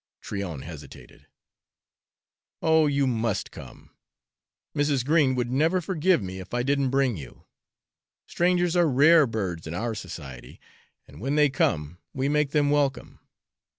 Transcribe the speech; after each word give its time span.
Tryon 0.19 0.63
hesitated. 0.63 1.27
"Oh, 2.59 2.87
you 2.87 3.05
must 3.05 3.51
come! 3.51 3.91
Mrs. 4.75 5.05
Green 5.05 5.35
would 5.35 5.51
never 5.51 5.79
forgive 5.79 6.23
me 6.23 6.39
if 6.39 6.55
I 6.55 6.63
didn't 6.63 6.89
bring 6.89 7.17
you. 7.17 7.45
Strangers 8.25 8.75
are 8.75 8.89
rare 8.89 9.27
birds 9.27 9.67
in 9.67 9.75
our 9.75 9.93
society, 9.93 10.59
and 11.07 11.21
when 11.21 11.35
they 11.35 11.51
come 11.51 11.99
we 12.15 12.27
make 12.29 12.49
them 12.49 12.71
welcome. 12.71 13.19